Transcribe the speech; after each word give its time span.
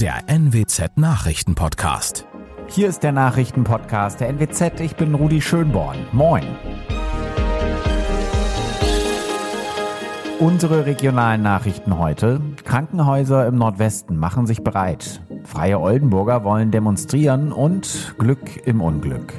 der 0.00 0.28
NWZ 0.28 0.96
Nachrichtenpodcast. 0.96 2.26
Hier 2.66 2.88
ist 2.88 3.04
der 3.04 3.12
Nachrichtenpodcast 3.12 4.18
der 4.18 4.28
NWZ. 4.28 4.80
Ich 4.80 4.96
bin 4.96 5.14
Rudi 5.14 5.40
Schönborn. 5.40 5.98
Moin. 6.10 6.42
Unsere 10.40 10.84
regionalen 10.86 11.42
Nachrichten 11.42 11.96
heute. 11.96 12.40
Krankenhäuser 12.64 13.46
im 13.46 13.54
Nordwesten 13.54 14.16
machen 14.16 14.48
sich 14.48 14.64
bereit. 14.64 15.22
Freie 15.44 15.78
Oldenburger 15.78 16.42
wollen 16.42 16.72
demonstrieren 16.72 17.52
und 17.52 18.16
Glück 18.18 18.66
im 18.66 18.80
Unglück. 18.80 19.32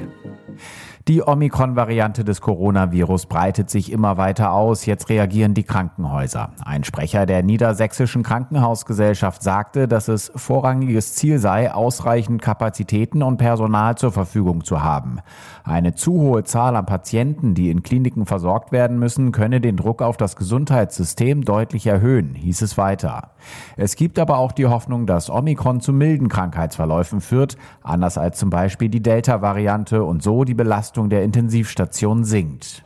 Die 1.08 1.22
Omikron-Variante 1.22 2.24
des 2.24 2.40
Coronavirus 2.40 3.26
breitet 3.26 3.70
sich 3.70 3.92
immer 3.92 4.16
weiter 4.16 4.50
aus. 4.50 4.86
Jetzt 4.86 5.08
reagieren 5.08 5.54
die 5.54 5.62
Krankenhäuser. 5.62 6.50
Ein 6.64 6.82
Sprecher 6.82 7.26
der 7.26 7.44
Niedersächsischen 7.44 8.24
Krankenhausgesellschaft 8.24 9.40
sagte, 9.40 9.86
dass 9.86 10.08
es 10.08 10.32
vorrangiges 10.34 11.14
Ziel 11.14 11.38
sei, 11.38 11.72
ausreichend 11.72 12.42
Kapazitäten 12.42 13.22
und 13.22 13.36
Personal 13.36 13.96
zur 13.96 14.10
Verfügung 14.10 14.64
zu 14.64 14.82
haben. 14.82 15.20
Eine 15.62 15.94
zu 15.94 16.12
hohe 16.14 16.42
Zahl 16.42 16.74
an 16.74 16.86
Patienten, 16.86 17.54
die 17.54 17.70
in 17.70 17.84
Kliniken 17.84 18.26
versorgt 18.26 18.72
werden 18.72 18.98
müssen, 18.98 19.30
könne 19.30 19.60
den 19.60 19.76
Druck 19.76 20.02
auf 20.02 20.16
das 20.16 20.34
Gesundheitssystem 20.34 21.44
deutlich 21.44 21.86
erhöhen, 21.86 22.34
hieß 22.34 22.62
es 22.62 22.76
weiter. 22.78 23.30
Es 23.76 23.94
gibt 23.94 24.18
aber 24.18 24.38
auch 24.38 24.50
die 24.50 24.66
Hoffnung, 24.66 25.06
dass 25.06 25.30
Omikron 25.30 25.80
zu 25.80 25.92
milden 25.92 26.28
Krankheitsverläufen 26.28 27.20
führt, 27.20 27.56
anders 27.84 28.18
als 28.18 28.38
zum 28.38 28.50
Beispiel 28.50 28.88
die 28.88 29.02
Delta-Variante 29.02 30.02
und 30.02 30.20
so 30.20 30.42
die 30.42 30.54
Belastung 30.54 30.95
Belastung 30.96 31.10
der 31.10 31.24
Intensivstation 31.24 32.24
sinkt. 32.24 32.82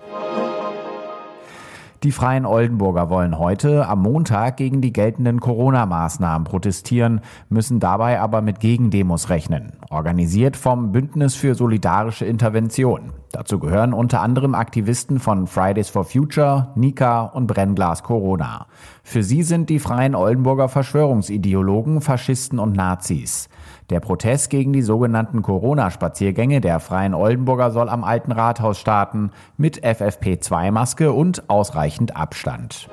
Die 2.03 2.13
Freien 2.13 2.47
Oldenburger 2.47 3.11
wollen 3.11 3.39
heute 3.39 3.87
am 3.87 4.03
Montag 4.03 4.57
gegen 4.57 4.81
die 4.81 4.93
geltenden 4.93 5.39
Corona-Maßnahmen 5.39 6.45
protestieren, 6.45 7.21
müssen 7.51 7.79
dabei 7.79 8.19
aber 8.21 8.41
mit 8.41 8.59
Gegendemos 8.59 9.29
rechnen. 9.29 9.75
Organisiert 9.91 10.57
vom 10.57 10.93
Bündnis 10.93 11.35
für 11.35 11.55
solidarische 11.55 12.25
Intervention. 12.25 13.13
Dazu 13.33 13.59
gehören 13.59 13.93
unter 13.93 14.23
anderem 14.23 14.55
Aktivisten 14.55 15.21
von 15.21 15.47
Fridays 15.47 15.91
for 15.91 16.05
Future, 16.05 16.73
Nika 16.75 17.23
und 17.23 17.47
Brennglas 17.47 18.03
Corona. 18.03 18.67
Für 19.05 19.23
sie 19.23 19.43
sind 19.43 19.69
die 19.69 19.79
Freien 19.79 20.15
Oldenburger 20.15 20.71
Verschwörungsideologen, 20.71 22.01
Faschisten 22.01 22.59
und 22.59 22.75
Nazis. 22.75 23.51
Der 23.91 23.99
Protest 23.99 24.51
gegen 24.51 24.73
die 24.73 24.83
sogenannten 24.83 25.43
Corona-Spaziergänge 25.43 26.61
der 26.61 26.79
Freien 26.79 27.13
Oldenburger 27.13 27.73
soll 27.73 27.89
am 27.89 28.05
Alten 28.05 28.31
Rathaus 28.31 28.79
starten, 28.79 29.33
mit 29.57 29.85
FFP2-Maske 29.85 31.11
und 31.11 31.51
ausreichend 31.51 32.17
Abstand. 32.17 32.89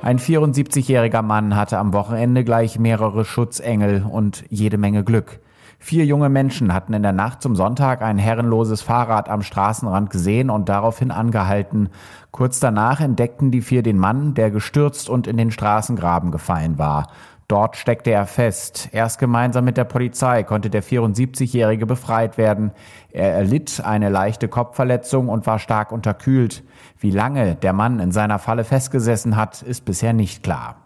Ein 0.00 0.20
74-jähriger 0.20 1.22
Mann 1.22 1.56
hatte 1.56 1.78
am 1.78 1.92
Wochenende 1.92 2.44
gleich 2.44 2.78
mehrere 2.78 3.24
Schutzengel 3.24 4.06
und 4.08 4.44
jede 4.48 4.78
Menge 4.78 5.02
Glück. 5.02 5.40
Vier 5.80 6.04
junge 6.04 6.28
Menschen 6.28 6.72
hatten 6.72 6.92
in 6.92 7.02
der 7.02 7.12
Nacht 7.12 7.42
zum 7.42 7.56
Sonntag 7.56 8.02
ein 8.02 8.18
herrenloses 8.18 8.80
Fahrrad 8.82 9.28
am 9.28 9.42
Straßenrand 9.42 10.10
gesehen 10.10 10.50
und 10.50 10.68
daraufhin 10.68 11.10
angehalten. 11.10 11.88
Kurz 12.30 12.60
danach 12.60 13.00
entdeckten 13.00 13.50
die 13.50 13.62
vier 13.62 13.82
den 13.82 13.98
Mann, 13.98 14.34
der 14.34 14.50
gestürzt 14.50 15.08
und 15.08 15.26
in 15.26 15.36
den 15.36 15.50
Straßengraben 15.50 16.30
gefallen 16.30 16.78
war. 16.78 17.08
Dort 17.48 17.76
steckte 17.76 18.10
er 18.10 18.26
fest. 18.26 18.90
Erst 18.92 19.18
gemeinsam 19.18 19.64
mit 19.64 19.78
der 19.78 19.84
Polizei 19.84 20.42
konnte 20.42 20.68
der 20.68 20.82
74-Jährige 20.82 21.86
befreit 21.86 22.36
werden. 22.36 22.72
Er 23.10 23.32
erlitt 23.32 23.80
eine 23.82 24.10
leichte 24.10 24.48
Kopfverletzung 24.48 25.30
und 25.30 25.46
war 25.46 25.58
stark 25.58 25.90
unterkühlt. 25.90 26.62
Wie 26.98 27.10
lange 27.10 27.54
der 27.54 27.72
Mann 27.72 28.00
in 28.00 28.12
seiner 28.12 28.38
Falle 28.38 28.64
festgesessen 28.64 29.36
hat, 29.36 29.62
ist 29.62 29.86
bisher 29.86 30.12
nicht 30.12 30.42
klar. 30.42 30.76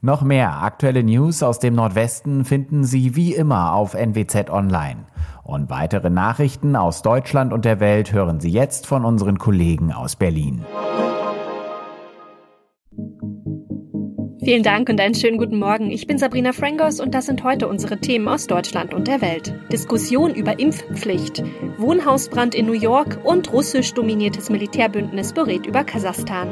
Noch 0.00 0.22
mehr 0.22 0.62
aktuelle 0.62 1.02
News 1.02 1.42
aus 1.42 1.58
dem 1.58 1.74
Nordwesten 1.74 2.46
finden 2.46 2.84
Sie 2.84 3.14
wie 3.14 3.34
immer 3.34 3.74
auf 3.74 3.92
NWZ 3.92 4.48
Online. 4.48 5.04
Und 5.42 5.68
weitere 5.68 6.08
Nachrichten 6.08 6.76
aus 6.76 7.02
Deutschland 7.02 7.52
und 7.52 7.66
der 7.66 7.78
Welt 7.78 8.10
hören 8.10 8.40
Sie 8.40 8.50
jetzt 8.50 8.86
von 8.86 9.04
unseren 9.04 9.38
Kollegen 9.38 9.92
aus 9.92 10.16
Berlin. 10.16 10.64
Vielen 14.44 14.62
Dank 14.62 14.90
und 14.90 15.00
einen 15.00 15.14
schönen 15.14 15.38
guten 15.38 15.58
Morgen. 15.58 15.90
Ich 15.90 16.06
bin 16.06 16.18
Sabrina 16.18 16.52
Frangos 16.52 17.00
und 17.00 17.14
das 17.14 17.24
sind 17.24 17.44
heute 17.44 17.66
unsere 17.66 17.96
Themen 17.96 18.28
aus 18.28 18.46
Deutschland 18.46 18.92
und 18.92 19.08
der 19.08 19.22
Welt. 19.22 19.54
Diskussion 19.72 20.34
über 20.34 20.58
Impfpflicht, 20.58 21.42
Wohnhausbrand 21.78 22.54
in 22.54 22.66
New 22.66 22.74
York 22.74 23.18
und 23.24 23.50
russisch 23.54 23.94
dominiertes 23.94 24.50
Militärbündnis 24.50 25.32
berät 25.32 25.64
über 25.64 25.82
Kasachstan. 25.82 26.50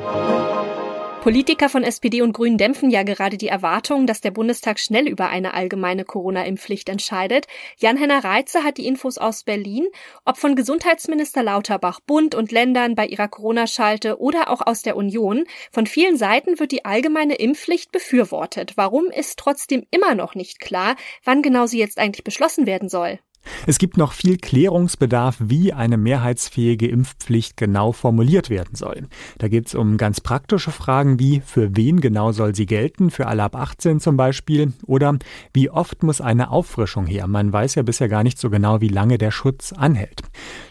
Politiker 1.23 1.69
von 1.69 1.85
SPD 1.85 2.21
und 2.21 2.33
Grünen 2.33 2.59
dämpfen 2.59 2.91
ja 2.91 3.05
gerade 3.05 3.37
die 3.37 3.47
Erwartung, 3.47 4.09
dass 4.09 4.21
der 4.21 4.33
Bundestag 4.33 4.81
schnell 4.81 5.07
über 5.07 5.29
eine 5.29 5.55
allgemeine 5.55 6.05
Corona-Impfpflicht 6.05 6.89
entscheidet. 6.89 7.47
Jan-Henner 7.79 8.25
Reitze 8.25 8.65
hat 8.65 8.77
die 8.77 8.89
Infos 8.89 9.19
aus 9.19 9.45
Berlin. 9.45 9.87
Ob 10.25 10.37
von 10.37 10.57
Gesundheitsminister 10.57 11.45
Lauterbach, 11.45 12.01
Bund 12.01 12.35
und 12.35 12.51
Ländern 12.51 12.97
bei 12.97 13.07
ihrer 13.07 13.29
Corona-Schalte 13.29 14.19
oder 14.19 14.51
auch 14.51 14.63
aus 14.67 14.83
der 14.83 14.97
Union, 14.97 15.45
von 15.71 15.87
vielen 15.87 16.17
Seiten 16.17 16.59
wird 16.59 16.73
die 16.73 16.85
allgemeine 16.85 17.37
Impfpflicht 17.37 17.93
befürwortet. 17.93 18.73
Warum 18.75 19.05
ist 19.05 19.39
trotzdem 19.39 19.87
immer 19.93 20.17
noch 20.17 20.35
nicht 20.35 20.59
klar, 20.59 20.97
wann 21.23 21.41
genau 21.41 21.67
sie 21.67 21.79
jetzt 21.79 21.99
eigentlich 21.99 22.25
beschlossen 22.25 22.67
werden 22.67 22.89
soll? 22.89 23.21
Es 23.67 23.79
gibt 23.79 23.97
noch 23.97 24.13
viel 24.13 24.39
Klärungsbedarf, 24.39 25.37
wie 25.41 25.73
eine 25.73 25.97
mehrheitsfähige 25.97 26.89
Impfpflicht 26.89 27.57
genau 27.57 27.93
formuliert 27.93 28.51
werden 28.51 28.75
soll. 28.75 29.09
Da 29.39 29.49
geht 29.49 29.67
es 29.67 29.75
um 29.75 29.97
ganz 29.97 30.21
praktische 30.21 30.71
Fragen 30.71 31.19
wie, 31.19 31.43
für 31.45 31.77
wen 31.77 32.01
genau 32.01 32.33
soll 32.33 32.55
sie 32.55 32.67
gelten, 32.67 33.11
für 33.11 33.27
alle 33.27 33.43
ab 33.43 33.57
18 33.57 34.01
zum 34.01 34.17
Beispiel, 34.17 34.73
oder 34.87 35.19
wie 35.53 35.71
oft 35.71 36.03
muss 36.03 36.21
eine 36.21 36.51
Auffrischung 36.51 37.07
her. 37.07 37.27
Man 37.27 37.53
weiß 37.53 37.75
ja 37.75 37.83
bisher 37.83 38.09
gar 38.09 38.23
nicht 38.23 38.39
so 38.39 38.51
genau, 38.51 38.81
wie 38.81 38.89
lange 38.89 39.19
der 39.19 39.31
Schutz 39.31 39.73
anhält. 39.73 40.23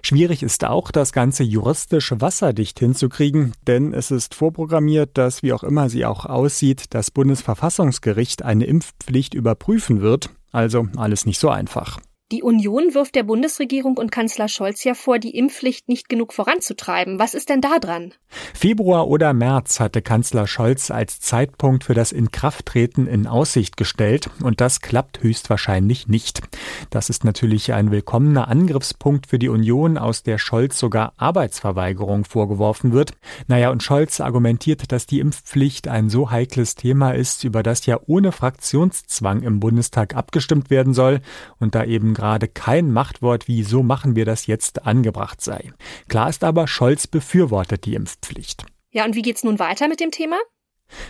Schwierig 0.02 0.44
ist 0.44 0.66
auch, 0.66 0.92
das 0.92 1.14
Ganze 1.14 1.44
juristisch 1.44 2.14
wasserdicht 2.18 2.80
hinzukriegen, 2.80 3.54
denn 3.68 3.94
es 3.94 4.12
ist 4.12 4.36
vorprogrammiert, 4.36 5.18
dass, 5.18 5.44
wie 5.44 5.54
auch 5.54 5.64
immer 5.64 5.90
sie 5.90 6.06
auch 6.06 6.26
aussieht, 6.26 6.86
das 6.92 7.12
Bundesverfassungsgericht 7.12 8.44
eine 8.44 8.66
Impfpflicht 8.66 9.34
überprüfen 9.34 10.02
wird. 10.02 10.30
Also 10.52 10.88
alles 10.98 11.26
nicht 11.26 11.40
so 11.40 11.50
einfach. 11.50 12.00
Die 12.32 12.44
Union 12.44 12.94
wirft 12.94 13.16
der 13.16 13.24
Bundesregierung 13.24 13.98
und 13.98 14.10
Kanzler 14.10 14.48
Scholz 14.48 14.86
ja 14.86 14.94
vor, 14.94 15.20
die 15.20 15.36
Impfpflicht 15.36 15.90
nicht 15.90 16.08
genug 16.08 16.32
voranzutreiben. 16.32 17.20
Was 17.20 17.34
ist 17.34 17.50
denn 17.50 17.60
da 17.60 17.78
dran? 17.78 18.14
Februar 18.54 19.10
oder 19.10 19.34
März 19.34 19.82
hatte 19.82 20.02
Kanzler 20.02 20.48
Scholz 20.48 20.92
als 20.92 21.20
Zeitpunkt 21.20 21.84
für 21.84 21.94
das 21.94 22.14
Inkrafttreten 22.14 23.06
in 23.06 23.28
Aussicht 23.28 23.76
gestellt 23.76 24.30
und 24.42 24.62
das 24.62 24.80
klappt 24.80 25.22
höchstwahrscheinlich 25.22 26.08
nicht. 26.08 26.42
Das 26.90 27.10
ist 27.10 27.26
natürlich 27.26 27.74
ein 27.74 27.92
willkommener 27.92 28.48
Angriffspunkt 28.48 29.28
für 29.28 29.38
die 29.38 29.50
Union, 29.50 29.98
aus 29.98 30.24
der 30.24 30.38
Scholz 30.38 30.80
sogar 30.80 31.12
Arbeitsverweigerung 31.18 32.24
vorgeworfen 32.24 32.94
wird. 32.94 33.12
Naja, 33.48 33.72
und 33.72 33.84
Scholz 33.84 34.22
argumentiert, 34.22 34.94
dass 34.94 35.06
die 35.06 35.20
Impfpflicht 35.20 35.90
ein 35.90 36.10
so 36.10 36.32
heikles 36.32 36.76
Thema 36.76 37.12
ist, 37.12 37.44
über 37.44 37.62
das 37.62 37.86
ja 37.86 38.00
ohne 38.08 38.32
Fraktionszwang 38.32 39.42
im 39.42 39.60
Bundestag 39.60 40.16
abgestimmt 40.16 40.70
werden 40.70 40.94
soll 40.94 41.20
und 41.60 41.76
da 41.76 41.84
eben 41.84 42.14
gerade 42.22 42.48
kein 42.48 42.92
Machtwort 42.92 43.48
wie 43.48 43.64
so 43.64 43.82
machen 43.82 44.16
wir 44.16 44.26
das 44.26 44.46
jetzt 44.46 44.86
angebracht 44.86 45.42
sei. 45.42 45.74
Klar 46.08 46.30
ist 46.30 46.44
aber, 46.44 46.68
Scholz 46.68 47.08
befürwortet 47.08 47.86
die 47.86 47.96
Impfpflicht. 47.96 48.64
Ja, 48.92 49.06
und 49.06 49.16
wie 49.16 49.24
geht's 49.24 49.44
nun 49.44 49.58
weiter 49.58 49.88
mit 49.88 50.00
dem 50.00 50.12
Thema? 50.12 50.36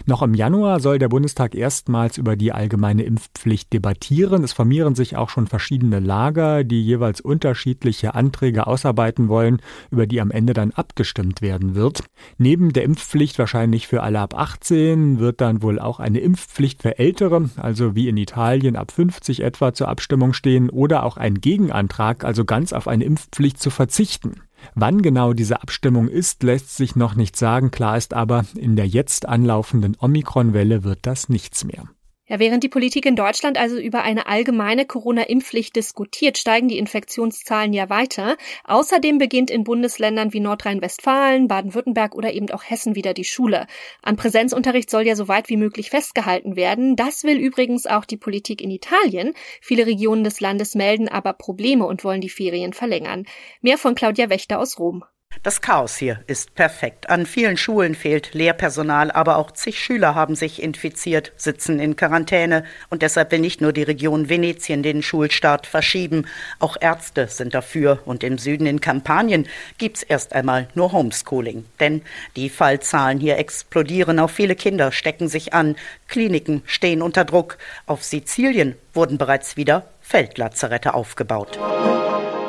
Noch 0.06 0.22
im 0.22 0.34
Januar 0.34 0.80
soll 0.80 1.00
der 1.00 1.10
Bundestag 1.10 1.56
erstmals 1.56 2.18
über 2.18 2.36
die 2.36 2.52
allgemeine 2.52 3.04
Impfpflicht 3.04 3.72
debattieren. 3.74 4.44
Es 4.44 4.54
formieren 4.54 4.96
sich 4.96 5.16
auch 5.16 5.30
schon 5.30 5.48
verschiedene 5.48 6.00
Lager, 6.00 6.64
die 6.64 6.82
jeweils 6.84 7.22
unterschiedliche 7.22 8.16
Anträge 8.16 8.68
ausarbeiten 8.68 9.28
wollen, 9.28 9.62
über 9.90 10.08
die 10.08 10.22
am 10.22 10.32
Ende 10.32 10.54
dann 10.54 10.72
abgestimmt 10.72 11.42
werden 11.42 11.76
wird. 11.76 12.04
Neben 12.38 12.74
der 12.74 12.84
Impfpflicht 12.84 13.40
wahrscheinlich 13.40 13.88
für 13.88 14.04
alle 14.04 14.20
ab 14.20 14.34
18 14.38 15.20
wird 15.20 15.42
dann 15.42 15.62
wohl 15.62 15.80
auch 15.80 16.00
eine 16.00 16.20
Impfpflicht 16.20 16.82
für 16.82 17.00
Ältere, 17.00 17.50
also 17.58 17.96
wie 17.96 18.08
in 18.08 18.18
Italien 18.18 18.76
ab 18.76 18.92
50 18.92 19.42
etwa 19.42 19.74
zur 19.74 19.88
Abstimmung 19.88 20.34
stehen, 20.34 20.70
oder 20.70 21.04
auch 21.04 21.18
ein 21.18 21.36
Gegenantrag, 21.36 22.24
also 22.24 22.46
ganz 22.46 22.74
auf 22.74 22.88
eine 22.88 23.04
Impfpflicht 23.04 23.60
zu 23.60 23.70
verzichten. 23.70 24.42
Wann 24.76 25.02
genau 25.02 25.34
diese 25.34 25.62
Abstimmung 25.62 26.08
ist, 26.08 26.44
lässt 26.44 26.76
sich 26.76 26.96
noch 26.96 27.16
nicht 27.16 27.36
sagen. 27.36 27.72
Klar 27.72 27.98
ist 27.98 28.14
aber, 28.14 28.46
in 28.56 28.76
der 28.76 28.88
jetzt 28.88 29.28
anlaufenden 29.28 29.96
Omikron-Welle 30.00 30.84
wird 30.84 31.00
das 31.04 31.30
nichts 31.30 31.64
mehr. 31.64 31.86
Ja, 32.32 32.40
während 32.40 32.64
die 32.64 32.70
Politik 32.70 33.06
in 33.06 33.18
Deutschland 33.18 33.58
also 33.58 33.78
über 33.78 34.04
eine 34.04 34.26
allgemeine 34.26 34.86
Corona-Impfpflicht 34.86 35.76
diskutiert, 35.76 36.38
steigen 36.38 36.70
die 36.70 36.78
Infektionszahlen 36.78 37.74
ja 37.74 37.90
weiter. 37.90 38.38
Außerdem 38.64 39.18
beginnt 39.18 39.52
in 39.52 39.66
Bundesländern 39.66 40.32
wie 40.32 40.40
Nordrhein-Westfalen, 40.40 41.50
Baden-Württemberg 41.50 42.16
oder 42.16 42.32
eben 42.32 42.50
auch 42.52 42.64
Hessen 42.64 42.96
wieder 42.96 43.14
die 43.14 43.26
Schule. 43.26 43.68
An 44.02 44.16
Präsenzunterricht 44.16 44.90
soll 44.90 45.06
ja 45.06 45.18
so 45.18 45.28
weit 45.28 45.50
wie 45.50 45.58
möglich 45.58 45.90
festgehalten 45.90 46.56
werden. 46.56 46.96
Das 46.96 47.26
will 47.26 47.38
übrigens 47.38 47.86
auch 47.86 48.06
die 48.06 48.16
Politik 48.16 48.62
in 48.62 48.72
Italien. 48.72 49.34
Viele 49.60 49.86
Regionen 49.86 50.24
des 50.24 50.40
Landes 50.40 50.74
melden 50.74 51.10
aber 51.10 51.34
Probleme 51.34 51.86
und 51.86 52.06
wollen 52.06 52.22
die 52.22 52.30
Ferien 52.30 52.72
verlängern. 52.72 53.26
Mehr 53.60 53.78
von 53.78 53.94
Claudia 53.94 54.30
Wächter 54.30 54.60
aus 54.60 54.80
Rom. 54.80 55.04
Das 55.44 55.60
Chaos 55.60 55.98
hier 55.98 56.20
ist 56.28 56.54
perfekt. 56.54 57.10
An 57.10 57.26
vielen 57.26 57.58
Schulen 57.58 57.96
fehlt 57.96 58.36
Lehrpersonal, 58.36 59.10
aber 59.10 59.38
auch 59.38 59.50
zig 59.50 59.80
Schüler 59.80 60.14
haben 60.14 60.36
sich 60.36 60.62
infiziert, 60.62 61.32
sitzen 61.36 61.80
in 61.80 61.96
Quarantäne 61.96 62.64
und 62.92 63.02
deshalb 63.02 63.32
will 63.32 63.40
nicht 63.40 63.60
nur 63.60 63.74
die 63.74 63.82
Region 63.82 64.30
Venetien 64.30 64.84
den 64.84 65.02
Schulstart 65.02 65.66
verschieben. 65.66 66.28
Auch 66.60 66.78
Ärzte 66.80 67.28
sind 67.28 67.56
dafür 67.56 68.04
und 68.06 68.24
im 68.24 68.38
Süden 68.38 68.68
in 68.68 68.82
Kampanien 68.82 69.48
gibt's 69.80 70.04
erst 70.04 70.34
einmal 70.34 70.68
nur 70.76 70.92
Homeschooling. 70.92 71.66
Denn 71.80 72.04
die 72.36 72.52
Fallzahlen 72.52 73.20
hier 73.20 73.40
explodieren, 73.40 74.20
auch 74.20 74.30
viele 74.30 74.54
Kinder 74.56 74.92
stecken 74.92 75.28
sich 75.28 75.56
an, 75.56 75.76
Kliniken 76.08 76.62
stehen 76.68 77.02
unter 77.02 77.26
Druck. 77.26 77.58
Auf 77.88 78.04
Sizilien 78.04 78.76
wurden 78.94 79.18
bereits 79.18 79.58
wieder 79.58 79.88
Feldlazarette 80.02 80.94
aufgebaut. 80.94 81.58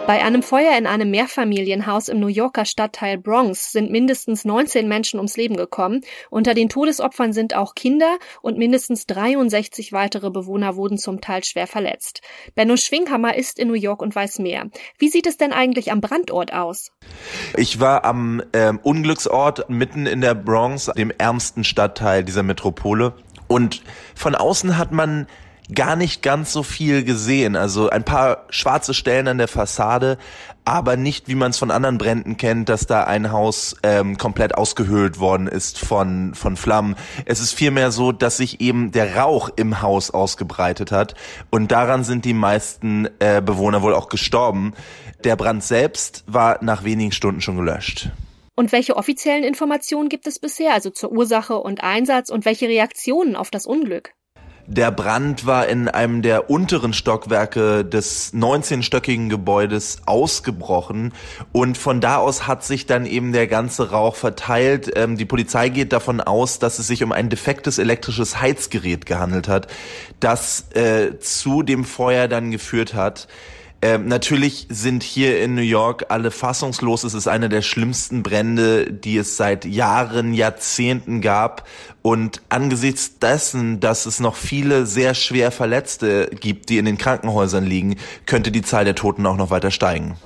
Bei 0.04 0.20
einem 0.24 0.42
Feuer 0.42 0.76
in 0.76 0.88
einem 0.88 1.12
Mehrfamilienhaus 1.12 2.08
im 2.08 2.18
New 2.18 2.26
Yorker 2.26 2.64
Stadtteil 2.64 3.18
Bronx 3.18 3.70
sind 3.70 3.92
mindestens 3.92 4.44
19 4.44 4.88
Menschen 4.88 5.18
ums 5.20 5.36
Leben 5.36 5.56
gekommen. 5.56 6.00
Unter 6.28 6.54
den 6.54 6.68
Todesopfern 6.68 7.32
sind 7.32 7.54
auch 7.54 7.76
Kinder 7.76 8.18
und 8.42 8.58
mindestens 8.58 9.06
63 9.06 9.92
weitere 9.92 10.30
Bewohner 10.30 10.74
wurden 10.74 10.98
zum 10.98 11.20
Teil 11.20 11.44
schwer 11.44 11.68
verletzt. 11.68 12.20
Benno 12.56 12.76
Schwinghammer 12.76 13.36
ist 13.36 13.60
in 13.60 13.68
New 13.68 13.74
York 13.74 14.02
und 14.02 14.14
weiß 14.14 14.40
mehr. 14.40 14.66
Wie 14.98 15.08
sieht 15.08 15.28
es 15.28 15.36
denn 15.36 15.52
eigentlich 15.52 15.92
am 15.92 16.00
Brandort 16.00 16.52
aus? 16.52 16.90
Ich 17.56 17.78
war 17.78 18.04
am 18.04 18.42
äh, 18.50 18.72
Unglücksort 18.82 19.70
mitten 19.70 20.06
in 20.06 20.20
der 20.20 20.34
Bronx, 20.34 20.86
dem 20.96 21.12
ärmsten 21.16 21.62
Stadtteil 21.62 22.24
dieser 22.24 22.42
Metropole. 22.42 23.14
Und 23.46 23.82
von 24.16 24.34
außen 24.34 24.78
hat 24.78 24.90
man 24.90 25.28
gar 25.74 25.96
nicht 25.96 26.22
ganz 26.22 26.52
so 26.52 26.62
viel 26.62 27.04
gesehen. 27.04 27.56
Also 27.56 27.88
ein 27.88 28.04
paar 28.04 28.44
schwarze 28.50 28.94
Stellen 28.94 29.28
an 29.28 29.38
der 29.38 29.48
Fassade, 29.48 30.18
aber 30.64 30.96
nicht, 30.96 31.28
wie 31.28 31.34
man 31.34 31.50
es 31.50 31.58
von 31.58 31.70
anderen 31.70 31.98
Bränden 31.98 32.36
kennt, 32.36 32.68
dass 32.68 32.86
da 32.86 33.04
ein 33.04 33.32
Haus 33.32 33.76
ähm, 33.82 34.18
komplett 34.18 34.54
ausgehöhlt 34.54 35.18
worden 35.18 35.46
ist 35.46 35.78
von, 35.78 36.34
von 36.34 36.56
Flammen. 36.56 36.96
Es 37.24 37.40
ist 37.40 37.52
vielmehr 37.52 37.90
so, 37.90 38.12
dass 38.12 38.36
sich 38.36 38.60
eben 38.60 38.92
der 38.92 39.16
Rauch 39.16 39.50
im 39.56 39.82
Haus 39.82 40.10
ausgebreitet 40.10 40.92
hat 40.92 41.14
und 41.50 41.72
daran 41.72 42.04
sind 42.04 42.24
die 42.24 42.34
meisten 42.34 43.08
äh, 43.18 43.40
Bewohner 43.40 43.82
wohl 43.82 43.94
auch 43.94 44.08
gestorben. 44.08 44.74
Der 45.24 45.36
Brand 45.36 45.62
selbst 45.62 46.24
war 46.26 46.58
nach 46.62 46.84
wenigen 46.84 47.12
Stunden 47.12 47.40
schon 47.40 47.56
gelöscht. 47.56 48.10
Und 48.54 48.72
welche 48.72 48.96
offiziellen 48.96 49.44
Informationen 49.44 50.08
gibt 50.08 50.26
es 50.26 50.38
bisher, 50.38 50.74
also 50.74 50.90
zur 50.90 51.10
Ursache 51.10 51.56
und 51.56 51.82
Einsatz 51.82 52.28
und 52.28 52.44
welche 52.44 52.68
Reaktionen 52.68 53.34
auf 53.34 53.50
das 53.50 53.66
Unglück? 53.66 54.12
Der 54.66 54.92
Brand 54.92 55.44
war 55.44 55.66
in 55.66 55.88
einem 55.88 56.22
der 56.22 56.48
unteren 56.48 56.92
Stockwerke 56.92 57.84
des 57.84 58.32
19-stöckigen 58.32 59.28
Gebäudes 59.28 59.98
ausgebrochen 60.06 61.12
und 61.50 61.76
von 61.76 62.00
da 62.00 62.18
aus 62.18 62.46
hat 62.46 62.64
sich 62.64 62.86
dann 62.86 63.04
eben 63.04 63.32
der 63.32 63.48
ganze 63.48 63.90
Rauch 63.90 64.14
verteilt. 64.14 64.92
Ähm, 64.94 65.16
die 65.16 65.24
Polizei 65.24 65.68
geht 65.68 65.92
davon 65.92 66.20
aus, 66.20 66.60
dass 66.60 66.78
es 66.78 66.86
sich 66.86 67.02
um 67.02 67.10
ein 67.10 67.28
defektes 67.28 67.78
elektrisches 67.78 68.40
Heizgerät 68.40 69.04
gehandelt 69.04 69.48
hat, 69.48 69.66
das 70.20 70.66
äh, 70.74 71.18
zu 71.18 71.62
dem 71.62 71.84
Feuer 71.84 72.28
dann 72.28 72.52
geführt 72.52 72.94
hat. 72.94 73.26
Ähm, 73.84 74.06
natürlich 74.06 74.68
sind 74.70 75.02
hier 75.02 75.42
in 75.42 75.56
New 75.56 75.60
York 75.60 76.06
alle 76.08 76.30
fassungslos. 76.30 77.02
Es 77.02 77.14
ist 77.14 77.26
einer 77.26 77.48
der 77.48 77.62
schlimmsten 77.62 78.22
Brände, 78.22 78.92
die 78.92 79.16
es 79.16 79.36
seit 79.36 79.64
Jahren, 79.64 80.32
Jahrzehnten 80.34 81.20
gab. 81.20 81.66
Und 82.00 82.42
angesichts 82.48 83.18
dessen, 83.18 83.80
dass 83.80 84.06
es 84.06 84.20
noch 84.20 84.36
viele 84.36 84.86
sehr 84.86 85.14
schwer 85.14 85.50
Verletzte 85.50 86.30
gibt, 86.40 86.68
die 86.68 86.78
in 86.78 86.84
den 86.84 86.96
Krankenhäusern 86.96 87.66
liegen, 87.66 87.96
könnte 88.24 88.52
die 88.52 88.62
Zahl 88.62 88.84
der 88.84 88.94
Toten 88.94 89.26
auch 89.26 89.36
noch 89.36 89.50
weiter 89.50 89.72
steigen. 89.72 90.16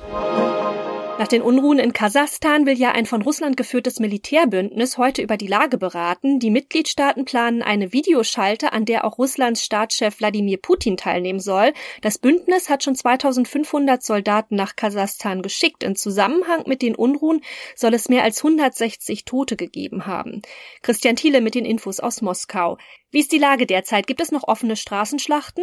Nach 1.18 1.28
den 1.28 1.40
Unruhen 1.40 1.78
in 1.78 1.94
Kasachstan 1.94 2.66
will 2.66 2.76
ja 2.76 2.92
ein 2.92 3.06
von 3.06 3.22
Russland 3.22 3.56
geführtes 3.56 4.00
Militärbündnis 4.00 4.98
heute 4.98 5.22
über 5.22 5.38
die 5.38 5.46
Lage 5.46 5.78
beraten. 5.78 6.40
Die 6.40 6.50
Mitgliedstaaten 6.50 7.24
planen 7.24 7.62
eine 7.62 7.94
Videoschalte, 7.94 8.74
an 8.74 8.84
der 8.84 9.06
auch 9.06 9.16
Russlands 9.16 9.64
Staatschef 9.64 10.18
Wladimir 10.18 10.58
Putin 10.58 10.98
teilnehmen 10.98 11.40
soll. 11.40 11.72
Das 12.02 12.18
Bündnis 12.18 12.68
hat 12.68 12.84
schon 12.84 12.94
2500 12.94 14.02
Soldaten 14.02 14.56
nach 14.56 14.76
Kasachstan 14.76 15.40
geschickt. 15.40 15.84
In 15.84 15.96
Zusammenhang 15.96 16.64
mit 16.66 16.82
den 16.82 16.94
Unruhen 16.94 17.40
soll 17.74 17.94
es 17.94 18.10
mehr 18.10 18.22
als 18.22 18.44
160 18.44 19.24
Tote 19.24 19.56
gegeben 19.56 20.04
haben. 20.04 20.42
Christian 20.82 21.16
Thiele 21.16 21.40
mit 21.40 21.54
den 21.54 21.64
Infos 21.64 21.98
aus 21.98 22.20
Moskau. 22.20 22.76
Wie 23.12 23.20
ist 23.20 23.30
die 23.30 23.38
Lage 23.38 23.66
derzeit? 23.66 24.08
Gibt 24.08 24.20
es 24.20 24.32
noch 24.32 24.42
offene 24.48 24.74
Straßenschlachten? 24.74 25.62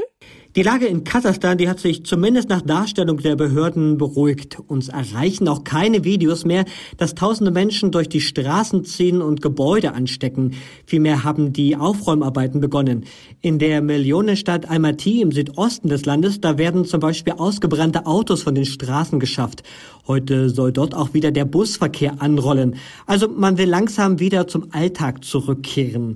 Die 0.55 0.63
Lage 0.63 0.85
in 0.85 1.03
Kasachstan, 1.03 1.57
die 1.57 1.67
hat 1.67 1.77
sich 1.77 2.05
zumindest 2.05 2.47
nach 2.47 2.61
Darstellung 2.61 3.17
der 3.17 3.35
Behörden 3.35 3.97
beruhigt. 3.97 4.59
Uns 4.67 4.87
erreichen 4.87 5.49
auch 5.49 5.65
keine 5.65 6.05
Videos 6.05 6.45
mehr, 6.45 6.63
dass 6.95 7.15
tausende 7.15 7.51
Menschen 7.51 7.91
durch 7.91 8.07
die 8.07 8.21
Straßen 8.21 8.85
ziehen 8.85 9.21
und 9.21 9.41
Gebäude 9.41 9.93
anstecken. 9.93 10.55
Vielmehr 10.85 11.25
haben 11.25 11.51
die 11.51 11.75
Aufräumarbeiten 11.75 12.61
begonnen. 12.61 13.03
In 13.41 13.59
der 13.59 13.81
Millionenstadt 13.81 14.69
Almaty 14.69 15.21
im 15.21 15.33
Südosten 15.33 15.89
des 15.89 16.05
Landes, 16.05 16.39
da 16.39 16.57
werden 16.57 16.85
zum 16.85 17.01
Beispiel 17.01 17.33
ausgebrannte 17.33 18.05
Autos 18.05 18.41
von 18.41 18.55
den 18.55 18.65
Straßen 18.65 19.19
geschafft. 19.19 19.63
Heute 20.07 20.49
soll 20.49 20.71
dort 20.71 20.95
auch 20.95 21.13
wieder 21.13 21.31
der 21.31 21.45
Busverkehr 21.45 22.21
anrollen. 22.21 22.77
Also 23.05 23.27
man 23.27 23.57
will 23.57 23.67
langsam 23.67 24.19
wieder 24.19 24.47
zum 24.47 24.67
Alltag 24.71 25.25
zurückkehren. 25.25 26.15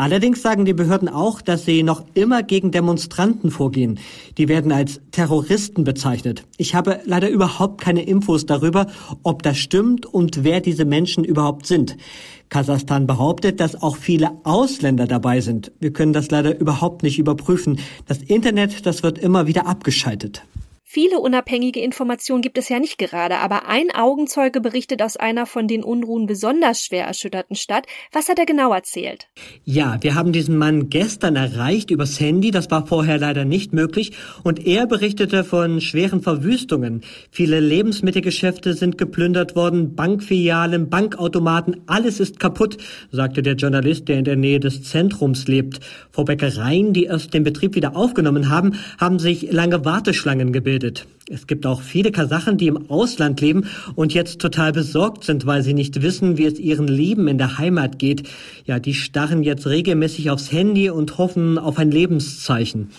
Allerdings 0.00 0.42
sagen 0.42 0.64
die 0.64 0.74
Behörden 0.74 1.08
auch, 1.08 1.40
dass 1.40 1.64
sie 1.64 1.82
noch 1.82 2.04
immer 2.14 2.44
gegen 2.44 2.70
Demonstranten 2.70 3.50
vorgehen. 3.50 3.98
Die 4.38 4.46
werden 4.46 4.70
als 4.70 5.00
Terroristen 5.10 5.82
bezeichnet. 5.82 6.44
Ich 6.56 6.76
habe 6.76 7.00
leider 7.04 7.28
überhaupt 7.28 7.80
keine 7.80 8.04
Infos 8.04 8.46
darüber, 8.46 8.86
ob 9.24 9.42
das 9.42 9.58
stimmt 9.58 10.06
und 10.06 10.44
wer 10.44 10.60
diese 10.60 10.84
Menschen 10.84 11.24
überhaupt 11.24 11.66
sind. 11.66 11.96
Kasachstan 12.48 13.08
behauptet, 13.08 13.58
dass 13.58 13.82
auch 13.82 13.96
viele 13.96 14.30
Ausländer 14.44 15.08
dabei 15.08 15.40
sind. 15.40 15.72
Wir 15.80 15.92
können 15.92 16.12
das 16.12 16.30
leider 16.30 16.56
überhaupt 16.60 17.02
nicht 17.02 17.18
überprüfen. 17.18 17.80
Das 18.06 18.18
Internet, 18.18 18.86
das 18.86 19.02
wird 19.02 19.18
immer 19.18 19.48
wieder 19.48 19.66
abgeschaltet. 19.66 20.44
Viele 20.90 21.18
unabhängige 21.18 21.80
Informationen 21.80 22.40
gibt 22.40 22.56
es 22.56 22.70
ja 22.70 22.80
nicht 22.80 22.96
gerade, 22.96 23.40
aber 23.40 23.68
ein 23.68 23.94
Augenzeuge 23.94 24.62
berichtet 24.62 25.02
aus 25.02 25.18
einer 25.18 25.44
von 25.44 25.68
den 25.68 25.84
Unruhen 25.84 26.26
besonders 26.26 26.82
schwer 26.82 27.04
erschütterten 27.04 27.56
Stadt. 27.56 27.84
Was 28.10 28.30
hat 28.30 28.38
er 28.38 28.46
genau 28.46 28.72
erzählt? 28.72 29.28
Ja, 29.66 29.98
wir 30.00 30.14
haben 30.14 30.32
diesen 30.32 30.56
Mann 30.56 30.88
gestern 30.88 31.36
erreicht 31.36 31.90
übers 31.90 32.18
Handy, 32.18 32.52
das 32.52 32.70
war 32.70 32.86
vorher 32.86 33.18
leider 33.18 33.44
nicht 33.44 33.74
möglich, 33.74 34.12
und 34.44 34.66
er 34.66 34.86
berichtete 34.86 35.44
von 35.44 35.82
schweren 35.82 36.22
Verwüstungen. 36.22 37.02
Viele 37.30 37.60
Lebensmittelgeschäfte 37.60 38.72
sind 38.72 38.96
geplündert 38.96 39.56
worden, 39.56 39.94
Bankfilialen, 39.94 40.88
Bankautomaten, 40.88 41.82
alles 41.86 42.18
ist 42.18 42.40
kaputt, 42.40 42.78
sagte 43.10 43.42
der 43.42 43.56
Journalist, 43.56 44.08
der 44.08 44.20
in 44.20 44.24
der 44.24 44.36
Nähe 44.36 44.58
des 44.58 44.84
Zentrums 44.84 45.48
lebt. 45.48 45.80
Vor 46.10 46.24
Bäckereien, 46.24 46.94
die 46.94 47.04
erst 47.04 47.34
den 47.34 47.44
Betrieb 47.44 47.74
wieder 47.74 47.94
aufgenommen 47.94 48.48
haben, 48.48 48.78
haben 48.98 49.18
sich 49.18 49.52
lange 49.52 49.84
Warteschlangen 49.84 50.50
gebildet 50.50 50.77
gebildet. 50.78 51.06
Es 51.30 51.46
gibt 51.46 51.66
auch 51.66 51.82
viele 51.82 52.10
Kasachen, 52.10 52.56
die 52.56 52.68
im 52.68 52.90
Ausland 52.90 53.40
leben 53.40 53.68
und 53.96 54.14
jetzt 54.14 54.40
total 54.40 54.72
besorgt 54.72 55.24
sind, 55.24 55.44
weil 55.46 55.62
sie 55.62 55.74
nicht 55.74 56.00
wissen, 56.00 56.38
wie 56.38 56.46
es 56.46 56.58
ihren 56.58 56.88
Leben 56.88 57.28
in 57.28 57.36
der 57.38 57.58
Heimat 57.58 57.98
geht. 57.98 58.28
Ja, 58.64 58.78
die 58.78 58.94
starren 58.94 59.42
jetzt 59.42 59.66
regelmäßig 59.66 60.30
aufs 60.30 60.50
Handy 60.52 60.88
und 60.88 61.18
hoffen 61.18 61.58
auf 61.58 61.78
ein 61.78 61.90
Lebenszeichen. 61.90 62.90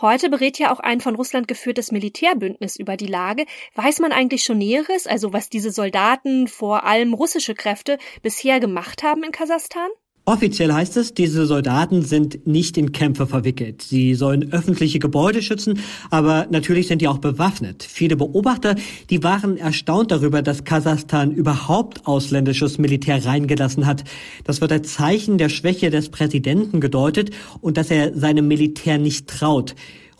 Heute 0.00 0.28
berät 0.28 0.58
ja 0.58 0.72
auch 0.72 0.80
ein 0.80 1.00
von 1.00 1.14
Russland 1.14 1.48
geführtes 1.48 1.90
Militärbündnis 1.90 2.76
über 2.76 2.96
die 2.96 3.06
Lage. 3.06 3.46
Weiß 3.74 4.00
man 4.00 4.12
eigentlich 4.12 4.42
schon 4.42 4.58
Näheres, 4.58 5.06
also 5.06 5.32
was 5.32 5.48
diese 5.48 5.70
Soldaten, 5.70 6.48
vor 6.48 6.84
allem 6.84 7.14
russische 7.14 7.54
Kräfte, 7.54 7.98
bisher 8.22 8.60
gemacht 8.60 9.02
haben 9.02 9.22
in 9.22 9.32
Kasachstan? 9.32 9.88
Offiziell 10.28 10.72
heißt 10.72 10.96
es, 10.96 11.14
diese 11.14 11.46
Soldaten 11.46 12.02
sind 12.02 12.48
nicht 12.48 12.76
in 12.76 12.90
Kämpfe 12.90 13.28
verwickelt. 13.28 13.82
Sie 13.82 14.16
sollen 14.16 14.52
öffentliche 14.52 14.98
Gebäude 14.98 15.40
schützen, 15.40 15.78
aber 16.10 16.48
natürlich 16.50 16.88
sind 16.88 17.00
die 17.00 17.06
auch 17.06 17.18
bewaffnet. 17.18 17.84
Viele 17.84 18.16
Beobachter, 18.16 18.74
die 19.08 19.22
waren 19.22 19.56
erstaunt 19.56 20.10
darüber, 20.10 20.42
dass 20.42 20.64
Kasachstan 20.64 21.30
überhaupt 21.30 22.08
ausländisches 22.08 22.76
Militär 22.76 23.24
reingelassen 23.24 23.86
hat. 23.86 24.02
Das 24.42 24.60
wird 24.60 24.72
als 24.72 24.94
Zeichen 24.94 25.38
der 25.38 25.48
Schwäche 25.48 25.90
des 25.90 26.08
Präsidenten 26.08 26.80
gedeutet 26.80 27.30
und 27.60 27.76
dass 27.76 27.92
er 27.92 28.18
seinem 28.18 28.48
Militär 28.48 28.98
nicht 28.98 29.28
traut. 29.28 29.76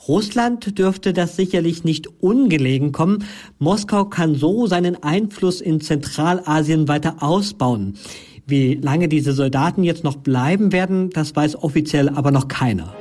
Russland 0.06 0.78
dürfte 0.78 1.14
das 1.14 1.34
sicherlich 1.34 1.82
nicht 1.82 2.06
ungelegen 2.20 2.92
kommen. 2.92 3.24
Moskau 3.58 4.04
kann 4.04 4.36
so 4.36 4.68
seinen 4.68 5.02
Einfluss 5.02 5.60
in 5.60 5.80
Zentralasien 5.80 6.86
weiter 6.86 7.24
ausbauen. 7.24 7.94
Wie 8.48 8.74
lange 8.74 9.08
diese 9.08 9.32
Soldaten 9.32 9.82
jetzt 9.82 10.04
noch 10.04 10.16
bleiben 10.16 10.70
werden, 10.70 11.10
das 11.10 11.34
weiß 11.34 11.64
offiziell 11.64 12.08
aber 12.08 12.30
noch 12.30 12.46
keiner. 12.46 12.94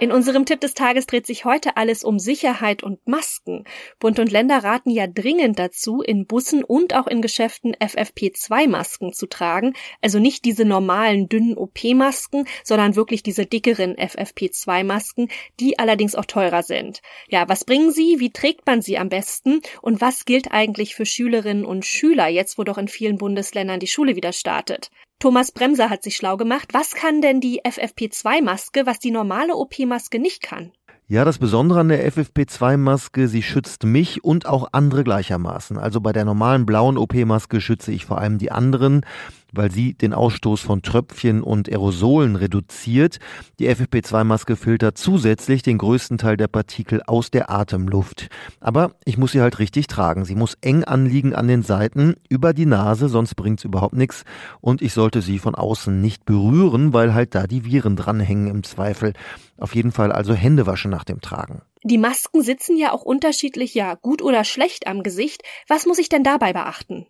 In 0.00 0.12
unserem 0.12 0.46
Tipp 0.46 0.62
des 0.62 0.72
Tages 0.72 1.04
dreht 1.04 1.26
sich 1.26 1.44
heute 1.44 1.76
alles 1.76 2.04
um 2.04 2.18
Sicherheit 2.18 2.82
und 2.82 3.06
Masken. 3.06 3.64
Bund 3.98 4.18
und 4.18 4.30
Länder 4.32 4.64
raten 4.64 4.88
ja 4.88 5.06
dringend 5.06 5.58
dazu, 5.58 6.00
in 6.00 6.24
Bussen 6.24 6.64
und 6.64 6.94
auch 6.94 7.06
in 7.06 7.20
Geschäften 7.20 7.74
FFP2-Masken 7.74 9.12
zu 9.12 9.26
tragen. 9.26 9.74
Also 10.00 10.18
nicht 10.18 10.46
diese 10.46 10.64
normalen 10.64 11.28
dünnen 11.28 11.54
OP-Masken, 11.54 12.46
sondern 12.64 12.96
wirklich 12.96 13.22
diese 13.22 13.44
dickeren 13.44 13.94
FFP2-Masken, 13.96 15.28
die 15.60 15.78
allerdings 15.78 16.14
auch 16.14 16.24
teurer 16.24 16.62
sind. 16.62 17.02
Ja, 17.28 17.46
was 17.50 17.66
bringen 17.66 17.92
sie? 17.92 18.20
Wie 18.20 18.32
trägt 18.32 18.66
man 18.66 18.80
sie 18.80 18.96
am 18.96 19.10
besten? 19.10 19.60
Und 19.82 20.00
was 20.00 20.24
gilt 20.24 20.50
eigentlich 20.50 20.94
für 20.94 21.04
Schülerinnen 21.04 21.66
und 21.66 21.84
Schüler, 21.84 22.28
jetzt 22.28 22.56
wo 22.56 22.64
doch 22.64 22.78
in 22.78 22.88
vielen 22.88 23.18
Bundesländern 23.18 23.80
die 23.80 23.86
Schule 23.86 24.16
wieder 24.16 24.32
startet? 24.32 24.90
Thomas 25.20 25.52
Bremser 25.52 25.90
hat 25.90 26.02
sich 26.02 26.16
schlau 26.16 26.38
gemacht. 26.38 26.70
Was 26.72 26.94
kann 26.94 27.20
denn 27.20 27.42
die 27.42 27.60
FFP2-Maske, 27.62 28.86
was 28.86 28.98
die 28.98 29.10
normale 29.10 29.54
OP-Maske 29.54 30.18
nicht 30.18 30.42
kann? 30.42 30.72
Ja, 31.08 31.26
das 31.26 31.38
Besondere 31.38 31.80
an 31.80 31.88
der 31.88 32.10
FFP2-Maske, 32.10 33.28
sie 33.28 33.42
schützt 33.42 33.84
mich 33.84 34.24
und 34.24 34.46
auch 34.46 34.68
andere 34.72 35.04
gleichermaßen. 35.04 35.76
Also 35.76 36.00
bei 36.00 36.12
der 36.12 36.24
normalen 36.24 36.64
blauen 36.64 36.96
OP-Maske 36.96 37.60
schütze 37.60 37.92
ich 37.92 38.06
vor 38.06 38.16
allem 38.16 38.38
die 38.38 38.50
anderen, 38.50 39.04
weil 39.52 39.70
sie 39.70 39.94
den 39.94 40.12
Ausstoß 40.12 40.60
von 40.60 40.82
Tröpfchen 40.82 41.42
und 41.42 41.68
Aerosolen 41.68 42.36
reduziert. 42.36 43.18
Die 43.58 43.68
FFP2-Maske 43.68 44.56
filtert 44.56 44.98
zusätzlich 44.98 45.62
den 45.62 45.78
größten 45.78 46.18
Teil 46.18 46.36
der 46.36 46.48
Partikel 46.48 47.02
aus 47.06 47.30
der 47.30 47.50
Atemluft. 47.50 48.28
Aber 48.60 48.92
ich 49.04 49.18
muss 49.18 49.32
sie 49.32 49.40
halt 49.40 49.58
richtig 49.58 49.86
tragen. 49.86 50.24
Sie 50.24 50.34
muss 50.34 50.56
eng 50.60 50.84
anliegen 50.84 51.34
an 51.34 51.48
den 51.48 51.62
Seiten, 51.62 52.14
über 52.28 52.52
die 52.52 52.66
Nase, 52.66 53.08
sonst 53.08 53.34
bringt's 53.34 53.64
überhaupt 53.64 53.94
nichts. 53.94 54.24
Und 54.60 54.82
ich 54.82 54.92
sollte 54.92 55.22
sie 55.22 55.38
von 55.38 55.54
außen 55.54 56.00
nicht 56.00 56.24
berühren, 56.24 56.92
weil 56.92 57.14
halt 57.14 57.34
da 57.34 57.46
die 57.46 57.64
Viren 57.64 57.96
dranhängen 57.96 58.48
im 58.48 58.62
Zweifel. 58.62 59.12
Auf 59.58 59.74
jeden 59.74 59.92
Fall 59.92 60.12
also 60.12 60.34
Hände 60.34 60.66
waschen 60.66 60.90
nach 60.90 61.04
dem 61.04 61.20
Tragen. 61.20 61.62
Die 61.82 61.98
Masken 61.98 62.42
sitzen 62.42 62.76
ja 62.76 62.92
auch 62.92 63.02
unterschiedlich, 63.02 63.74
ja, 63.74 63.94
gut 63.94 64.20
oder 64.22 64.44
schlecht 64.44 64.86
am 64.86 65.02
Gesicht. 65.02 65.42
Was 65.66 65.86
muss 65.86 65.98
ich 65.98 66.08
denn 66.08 66.24
dabei 66.24 66.52
beachten? 66.52 67.06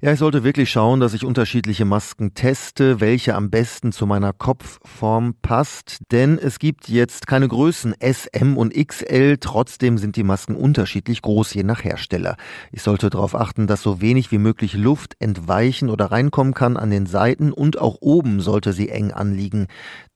Ja, 0.00 0.12
ich 0.12 0.20
sollte 0.20 0.44
wirklich 0.44 0.70
schauen, 0.70 1.00
dass 1.00 1.12
ich 1.12 1.24
unterschiedliche 1.24 1.84
Masken 1.84 2.32
teste, 2.32 3.00
welche 3.00 3.34
am 3.34 3.50
besten 3.50 3.90
zu 3.90 4.06
meiner 4.06 4.32
Kopfform 4.32 5.34
passt, 5.42 6.02
denn 6.12 6.38
es 6.38 6.60
gibt 6.60 6.88
jetzt 6.88 7.26
keine 7.26 7.48
Größen 7.48 8.00
S, 8.00 8.26
M 8.26 8.56
und 8.56 8.74
XL, 8.74 9.38
trotzdem 9.40 9.98
sind 9.98 10.14
die 10.14 10.22
Masken 10.22 10.54
unterschiedlich 10.54 11.20
groß, 11.20 11.52
je 11.52 11.64
nach 11.64 11.82
Hersteller. 11.82 12.36
Ich 12.70 12.82
sollte 12.82 13.10
darauf 13.10 13.34
achten, 13.34 13.66
dass 13.66 13.82
so 13.82 14.00
wenig 14.00 14.30
wie 14.30 14.38
möglich 14.38 14.74
Luft 14.74 15.16
entweichen 15.18 15.90
oder 15.90 16.12
reinkommen 16.12 16.54
kann 16.54 16.76
an 16.76 16.90
den 16.90 17.06
Seiten 17.06 17.50
und 17.50 17.80
auch 17.80 17.96
oben 18.00 18.40
sollte 18.40 18.72
sie 18.72 18.90
eng 18.90 19.10
anliegen, 19.10 19.66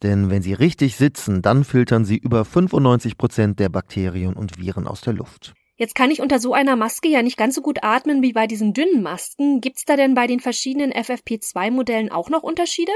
denn 0.04 0.30
wenn 0.30 0.42
sie 0.42 0.54
richtig 0.54 0.94
sitzen, 0.94 1.42
dann 1.42 1.64
filtern 1.64 2.04
sie 2.04 2.18
über 2.18 2.44
95 2.44 3.18
Prozent 3.18 3.58
der 3.58 3.68
Bakterien 3.68 4.34
und 4.34 4.60
Viren 4.60 4.86
aus 4.86 5.00
der 5.00 5.14
Luft. 5.14 5.54
Jetzt 5.82 5.96
kann 5.96 6.12
ich 6.12 6.20
unter 6.20 6.38
so 6.38 6.54
einer 6.54 6.76
Maske 6.76 7.08
ja 7.08 7.24
nicht 7.24 7.36
ganz 7.36 7.56
so 7.56 7.60
gut 7.60 7.82
atmen 7.82 8.22
wie 8.22 8.32
bei 8.32 8.46
diesen 8.46 8.72
dünnen 8.72 9.02
Masken. 9.02 9.60
Gibt's 9.60 9.84
da 9.84 9.96
denn 9.96 10.14
bei 10.14 10.28
den 10.28 10.38
verschiedenen 10.38 10.92
FFP2-Modellen 10.92 12.12
auch 12.12 12.30
noch 12.30 12.44
Unterschiede? 12.44 12.92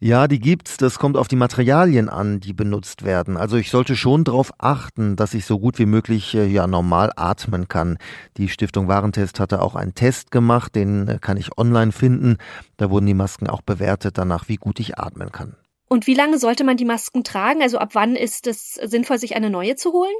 Ja, 0.00 0.26
die 0.26 0.40
gibt's. 0.40 0.76
Das 0.76 0.98
kommt 0.98 1.16
auf 1.16 1.28
die 1.28 1.36
Materialien 1.36 2.08
an, 2.08 2.40
die 2.40 2.52
benutzt 2.52 3.04
werden. 3.04 3.36
Also 3.36 3.56
ich 3.56 3.70
sollte 3.70 3.94
schon 3.94 4.24
darauf 4.24 4.50
achten, 4.58 5.14
dass 5.14 5.32
ich 5.32 5.46
so 5.46 5.60
gut 5.60 5.78
wie 5.78 5.86
möglich 5.86 6.34
äh, 6.34 6.44
ja 6.46 6.66
normal 6.66 7.12
atmen 7.14 7.68
kann. 7.68 7.98
Die 8.36 8.48
Stiftung 8.48 8.88
Warentest 8.88 9.38
hatte 9.38 9.62
auch 9.62 9.76
einen 9.76 9.94
Test 9.94 10.32
gemacht, 10.32 10.74
den 10.74 11.06
äh, 11.06 11.18
kann 11.20 11.36
ich 11.36 11.56
online 11.56 11.92
finden. 11.92 12.38
Da 12.78 12.90
wurden 12.90 13.06
die 13.06 13.14
Masken 13.14 13.46
auch 13.46 13.62
bewertet 13.62 14.18
danach, 14.18 14.48
wie 14.48 14.56
gut 14.56 14.80
ich 14.80 14.98
atmen 14.98 15.30
kann. 15.30 15.54
Und 15.86 16.08
wie 16.08 16.14
lange 16.14 16.40
sollte 16.40 16.64
man 16.64 16.76
die 16.76 16.84
Masken 16.84 17.22
tragen? 17.22 17.62
Also 17.62 17.78
ab 17.78 17.90
wann 17.92 18.16
ist 18.16 18.48
es 18.48 18.74
sinnvoll, 18.74 19.18
sich 19.18 19.36
eine 19.36 19.50
neue 19.50 19.76
zu 19.76 19.92
holen? 19.92 20.16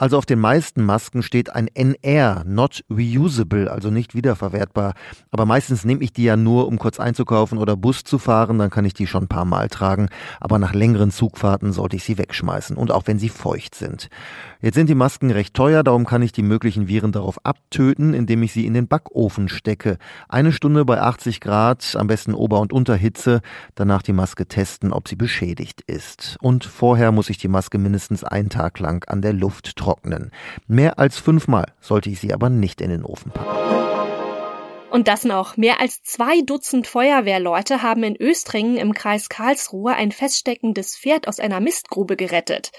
Also 0.00 0.16
auf 0.16 0.26
den 0.26 0.38
meisten 0.38 0.84
Masken 0.84 1.22
steht 1.22 1.50
ein 1.50 1.66
NR, 1.74 2.44
not 2.46 2.84
reusable, 2.88 3.68
also 3.68 3.90
nicht 3.90 4.14
wiederverwertbar. 4.14 4.94
Aber 5.32 5.44
meistens 5.44 5.84
nehme 5.84 6.04
ich 6.04 6.12
die 6.12 6.22
ja 6.22 6.36
nur, 6.36 6.68
um 6.68 6.78
kurz 6.78 7.00
einzukaufen 7.00 7.58
oder 7.58 7.76
Bus 7.76 8.04
zu 8.04 8.18
fahren, 8.18 8.60
dann 8.60 8.70
kann 8.70 8.84
ich 8.84 8.94
die 8.94 9.08
schon 9.08 9.24
ein 9.24 9.28
paar 9.28 9.44
Mal 9.44 9.68
tragen. 9.68 10.08
Aber 10.38 10.60
nach 10.60 10.72
längeren 10.72 11.10
Zugfahrten 11.10 11.72
sollte 11.72 11.96
ich 11.96 12.04
sie 12.04 12.16
wegschmeißen 12.16 12.76
und 12.76 12.92
auch 12.92 13.08
wenn 13.08 13.18
sie 13.18 13.28
feucht 13.28 13.74
sind. 13.74 14.08
Jetzt 14.60 14.76
sind 14.76 14.88
die 14.88 14.94
Masken 14.94 15.32
recht 15.32 15.54
teuer, 15.54 15.82
darum 15.82 16.06
kann 16.06 16.22
ich 16.22 16.30
die 16.30 16.42
möglichen 16.42 16.86
Viren 16.86 17.10
darauf 17.10 17.44
abtöten, 17.44 18.14
indem 18.14 18.44
ich 18.44 18.52
sie 18.52 18.66
in 18.66 18.74
den 18.74 18.86
Backofen 18.86 19.48
stecke. 19.48 19.98
Eine 20.28 20.52
Stunde 20.52 20.84
bei 20.84 21.00
80 21.00 21.40
Grad, 21.40 21.96
am 21.96 22.06
besten 22.06 22.34
Ober- 22.34 22.60
und 22.60 22.72
Unterhitze, 22.72 23.40
danach 23.74 24.02
die 24.02 24.12
Maske 24.12 24.46
testen, 24.46 24.92
ob 24.92 25.08
sie 25.08 25.16
beschädigt 25.16 25.80
ist. 25.88 26.36
Und 26.40 26.64
vorher 26.64 27.10
muss 27.10 27.30
ich 27.30 27.38
die 27.38 27.48
Maske 27.48 27.78
mindestens 27.78 28.22
einen 28.22 28.48
Tag 28.48 28.78
lang 28.78 29.08
an 29.08 29.22
der 29.22 29.32
Luft 29.32 29.57
trocknen 29.62 29.74
trocknen. 29.74 30.30
Mehr 30.66 30.98
als 30.98 31.18
fünfmal 31.18 31.72
sollte 31.80 32.10
ich 32.10 32.20
sie 32.20 32.32
aber 32.32 32.50
nicht 32.50 32.80
in 32.80 32.90
den 32.90 33.04
Ofen 33.04 33.30
packen. 33.32 33.77
Und 34.90 35.06
das 35.06 35.24
noch. 35.24 35.58
Mehr 35.58 35.80
als 35.82 36.02
zwei 36.02 36.40
Dutzend 36.40 36.86
Feuerwehrleute 36.86 37.82
haben 37.82 38.02
in 38.04 38.16
Östringen 38.16 38.78
im 38.78 38.94
Kreis 38.94 39.28
Karlsruhe 39.28 39.92
ein 39.92 40.12
feststeckendes 40.12 40.96
Pferd 40.96 41.28
aus 41.28 41.40
einer 41.40 41.60
Mistgrube 41.60 42.16
gerettet. 42.16 42.72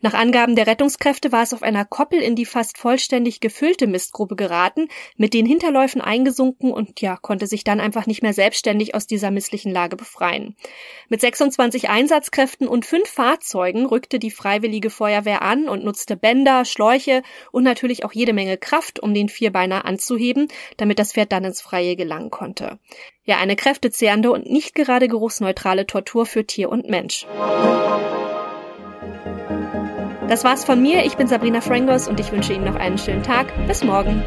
Nach 0.00 0.14
Angaben 0.14 0.54
der 0.54 0.68
Rettungskräfte 0.68 1.32
war 1.32 1.42
es 1.42 1.52
auf 1.52 1.64
einer 1.64 1.84
Koppel 1.84 2.20
in 2.20 2.36
die 2.36 2.44
fast 2.44 2.78
vollständig 2.78 3.40
gefüllte 3.40 3.88
Mistgrube 3.88 4.36
geraten, 4.36 4.86
mit 5.16 5.34
den 5.34 5.44
Hinterläufen 5.44 6.00
eingesunken 6.00 6.70
und 6.70 7.00
ja, 7.00 7.16
konnte 7.16 7.48
sich 7.48 7.64
dann 7.64 7.80
einfach 7.80 8.06
nicht 8.06 8.22
mehr 8.22 8.32
selbstständig 8.32 8.94
aus 8.94 9.08
dieser 9.08 9.32
misslichen 9.32 9.72
Lage 9.72 9.96
befreien. 9.96 10.54
Mit 11.08 11.20
26 11.20 11.88
Einsatzkräften 11.88 12.68
und 12.68 12.86
fünf 12.86 13.08
Fahrzeugen 13.08 13.86
rückte 13.86 14.20
die 14.20 14.30
Freiwillige 14.30 14.90
Feuerwehr 14.90 15.42
an 15.42 15.68
und 15.68 15.84
nutzte 15.84 16.16
Bänder, 16.16 16.64
Schläuche 16.64 17.22
und 17.50 17.64
natürlich 17.64 18.04
auch 18.04 18.12
jede 18.12 18.32
Menge 18.32 18.56
Kraft, 18.56 19.00
um 19.00 19.14
den 19.14 19.28
Vierbeiner 19.28 19.84
anzuheben, 19.84 20.46
damit 20.76 21.00
das 21.00 21.12
Pferd 21.12 21.32
dann 21.32 21.55
ins 21.56 21.62
Freie 21.62 21.96
gelangen 21.96 22.30
konnte. 22.30 22.78
Ja, 23.24 23.38
eine 23.38 23.56
kräftezehrende 23.56 24.30
und 24.30 24.48
nicht 24.48 24.74
gerade 24.74 25.08
geruchsneutrale 25.08 25.86
Tortur 25.86 26.26
für 26.26 26.46
Tier 26.46 26.68
und 26.68 26.88
Mensch. 26.88 27.26
Das 30.28 30.44
war's 30.44 30.64
von 30.64 30.82
mir. 30.82 31.04
Ich 31.04 31.16
bin 31.16 31.28
Sabrina 31.28 31.60
Frangos 31.60 32.08
und 32.08 32.20
ich 32.20 32.30
wünsche 32.32 32.52
Ihnen 32.52 32.64
noch 32.64 32.74
einen 32.74 32.98
schönen 32.98 33.22
Tag. 33.22 33.46
Bis 33.66 33.82
morgen. 33.84 34.22